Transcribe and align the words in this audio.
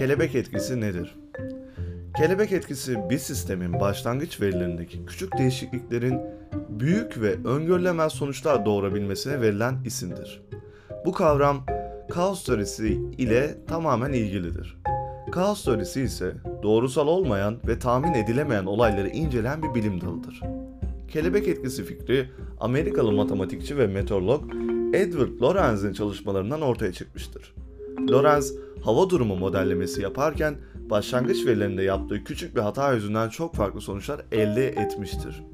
Kelebek 0.00 0.34
etkisi 0.34 0.80
nedir? 0.80 1.14
Kelebek 2.16 2.52
etkisi 2.52 3.10
bir 3.10 3.18
sistemin 3.18 3.80
başlangıç 3.80 4.40
verilerindeki 4.40 5.06
küçük 5.06 5.38
değişikliklerin 5.38 6.20
büyük 6.68 7.20
ve 7.20 7.34
öngörülemez 7.44 8.12
sonuçlar 8.12 8.64
doğurabilmesine 8.64 9.40
verilen 9.40 9.76
isimdir. 9.84 10.42
Bu 11.06 11.12
kavram 11.12 11.66
kaos 12.10 12.44
teorisi 12.44 13.00
ile 13.18 13.58
tamamen 13.66 14.12
ilgilidir. 14.12 14.78
Kaos 15.32 15.64
teorisi 15.64 16.02
ise 16.02 16.34
doğrusal 16.62 17.06
olmayan 17.06 17.56
ve 17.66 17.78
tahmin 17.78 18.14
edilemeyen 18.14 18.66
olayları 18.66 19.08
inceleyen 19.08 19.62
bir 19.62 19.74
bilim 19.74 20.00
dalıdır. 20.00 20.40
Kelebek 21.08 21.48
etkisi 21.48 21.84
fikri 21.84 22.30
Amerikalı 22.60 23.12
matematikçi 23.12 23.78
ve 23.78 23.86
meteorolog 23.86 24.44
Edward 24.94 25.40
Lorenz'in 25.42 25.92
çalışmalarından 25.92 26.62
ortaya 26.62 26.92
çıkmıştır. 26.92 27.54
Lorenz, 28.08 28.54
hava 28.84 29.10
durumu 29.10 29.36
modellemesi 29.36 30.02
yaparken 30.02 30.54
başlangıç 30.90 31.46
verilerinde 31.46 31.82
yaptığı 31.82 32.24
küçük 32.24 32.56
bir 32.56 32.60
hata 32.60 32.92
yüzünden 32.92 33.28
çok 33.28 33.54
farklı 33.54 33.80
sonuçlar 33.80 34.20
elde 34.32 34.68
etmiştir. 34.68 35.44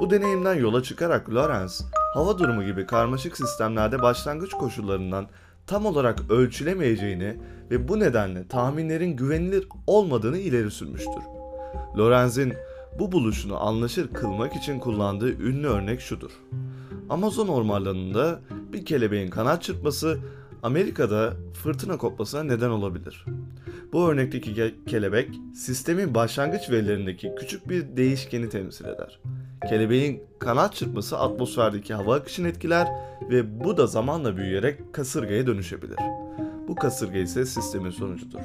Bu 0.00 0.10
deneyimden 0.10 0.54
yola 0.54 0.82
çıkarak 0.82 1.30
Lorenz, 1.30 1.84
hava 2.14 2.38
durumu 2.38 2.64
gibi 2.64 2.86
karmaşık 2.86 3.36
sistemlerde 3.36 4.02
başlangıç 4.02 4.50
koşullarından 4.50 5.26
tam 5.66 5.86
olarak 5.86 6.30
ölçülemeyeceğini 6.30 7.36
ve 7.70 7.88
bu 7.88 8.00
nedenle 8.00 8.48
tahminlerin 8.48 9.16
güvenilir 9.16 9.68
olmadığını 9.86 10.38
ileri 10.38 10.70
sürmüştür. 10.70 11.22
Lorenz'in 11.98 12.54
bu 12.98 13.12
buluşunu 13.12 13.66
anlaşır 13.66 14.08
kılmak 14.08 14.56
için 14.56 14.78
kullandığı 14.78 15.32
ünlü 15.32 15.66
örnek 15.66 16.00
şudur. 16.00 16.30
Amazon 17.10 17.48
ormanlarında 17.48 18.40
bir 18.72 18.84
kelebeğin 18.84 19.30
kanat 19.30 19.62
çırpması 19.62 20.18
Amerika'da 20.62 21.32
fırtına 21.54 21.96
kopmasına 21.98 22.42
neden 22.42 22.70
olabilir. 22.70 23.24
Bu 23.92 24.08
örnekteki 24.08 24.50
ke- 24.50 24.84
kelebek 24.86 25.30
sistemin 25.54 26.14
başlangıç 26.14 26.70
verilerindeki 26.70 27.32
küçük 27.38 27.68
bir 27.68 27.96
değişkeni 27.96 28.48
temsil 28.48 28.84
eder. 28.84 29.20
Kelebeğin 29.68 30.22
kanat 30.38 30.74
çırpması 30.74 31.18
atmosferdeki 31.18 31.94
hava 31.94 32.14
akışını 32.14 32.48
etkiler 32.48 32.88
ve 33.30 33.64
bu 33.64 33.76
da 33.76 33.86
zamanla 33.86 34.36
büyüyerek 34.36 34.94
kasırgaya 34.94 35.46
dönüşebilir. 35.46 35.98
Bu 36.68 36.74
kasırga 36.74 37.18
ise 37.18 37.46
sistemin 37.46 37.90
sonucudur. 37.90 38.40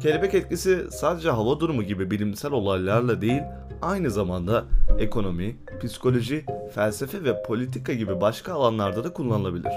Kelebek 0.00 0.34
etkisi 0.34 0.86
sadece 0.90 1.30
hava 1.30 1.60
durumu 1.60 1.82
gibi 1.82 2.10
bilimsel 2.10 2.52
olaylarla 2.52 3.20
değil, 3.20 3.42
aynı 3.82 4.10
zamanda 4.10 4.64
ekonomi, 4.98 5.56
psikoloji, 5.82 6.44
felsefe 6.74 7.24
ve 7.24 7.42
politika 7.42 7.92
gibi 7.92 8.20
başka 8.20 8.52
alanlarda 8.52 9.04
da 9.04 9.12
kullanılabilir. 9.12 9.72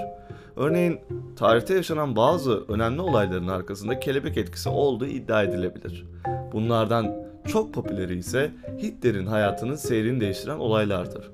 Örneğin 0.56 1.00
tarihte 1.36 1.74
yaşanan 1.74 2.16
bazı 2.16 2.64
önemli 2.68 3.00
olayların 3.00 3.48
arkasında 3.48 4.00
kelebek 4.00 4.36
etkisi 4.36 4.68
olduğu 4.68 5.06
iddia 5.06 5.42
edilebilir. 5.42 6.06
Bunlardan 6.52 7.14
çok 7.46 7.74
popüleri 7.74 8.18
ise 8.18 8.50
Hitler'in 8.82 9.26
hayatının 9.26 9.76
seyrini 9.76 10.20
değiştiren 10.20 10.58
olaylardır. 10.58 11.30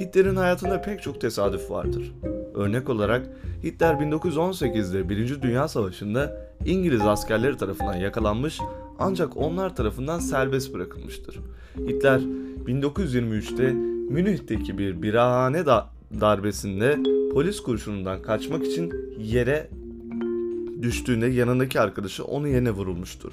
Hitler'in 0.00 0.36
hayatında 0.36 0.82
pek 0.82 1.02
çok 1.02 1.20
tesadüf 1.20 1.70
vardır. 1.70 2.12
Örnek 2.54 2.88
olarak 2.88 3.26
Hitler 3.62 3.94
1918'de 3.94 5.08
1. 5.08 5.42
Dünya 5.42 5.68
Savaşı'nda 5.68 6.36
İngiliz 6.64 7.00
askerleri 7.00 7.56
tarafından 7.56 7.94
yakalanmış 7.94 8.60
ancak 8.98 9.36
onlar 9.36 9.76
tarafından 9.76 10.18
serbest 10.18 10.74
bırakılmıştır. 10.74 11.38
Hitler 11.78 12.20
1923'te 12.66 13.72
Münih'teki 14.12 14.78
bir 14.78 15.02
birahane 15.02 15.66
da 15.66 15.86
darbesinde 16.20 16.98
polis 17.32 17.60
kurşunundan 17.60 18.22
kaçmak 18.22 18.66
için 18.66 18.92
yere 19.18 19.68
düştüğünde 20.82 21.26
yanındaki 21.26 21.80
arkadaşı 21.80 22.24
onun 22.24 22.46
yerine 22.46 22.70
vurulmuştur. 22.70 23.32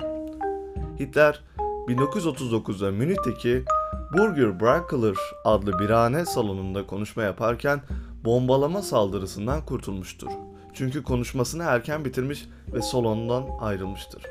Hitler 1.00 1.44
1939'da 1.88 2.92
Münih'teki 2.92 3.64
Burger 4.14 4.60
Brakeler 4.60 5.16
adlı 5.46 5.80
birahane 5.80 6.26
salonunda 6.26 6.88
konuşma 6.88 7.24
yaparken 7.24 7.82
bombalama 8.26 8.82
saldırısından 8.82 9.66
kurtulmuştur. 9.66 10.28
Çünkü 10.74 11.04
konuşmasını 11.04 11.64
erken 11.64 12.06
bitirmiş 12.06 12.46
ve 12.74 12.82
salondan 12.82 13.44
ayrılmıştır. 13.60 14.24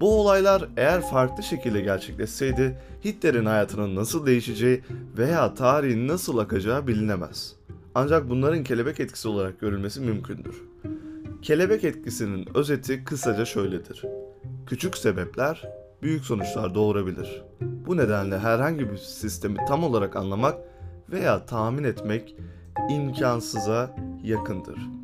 Bu 0.00 0.20
olaylar 0.20 0.68
eğer 0.76 1.10
farklı 1.10 1.42
şekilde 1.42 1.80
gerçekleşseydi 1.80 2.78
Hitler'in 3.04 3.46
hayatının 3.46 3.96
nasıl 3.96 4.26
değişeceği 4.26 4.82
veya 5.18 5.54
tarihin 5.54 6.08
nasıl 6.08 6.38
akacağı 6.38 6.86
bilinemez. 6.86 7.56
Ancak 7.94 8.30
bunların 8.30 8.64
kelebek 8.64 9.00
etkisi 9.00 9.28
olarak 9.28 9.60
görülmesi 9.60 10.00
mümkündür. 10.00 10.62
Kelebek 11.42 11.84
etkisinin 11.84 12.48
özeti 12.54 13.04
kısaca 13.04 13.44
şöyledir. 13.44 14.02
Küçük 14.66 14.96
sebepler 14.96 15.68
büyük 16.02 16.24
sonuçlar 16.24 16.74
doğurabilir. 16.74 17.42
Bu 17.86 17.96
nedenle 17.96 18.38
herhangi 18.38 18.90
bir 18.90 18.96
sistemi 18.96 19.56
tam 19.68 19.84
olarak 19.84 20.16
anlamak 20.16 20.58
veya 21.10 21.46
tahmin 21.46 21.84
etmek 21.84 22.36
imkansıza 22.90 23.96
yakındır. 24.22 24.95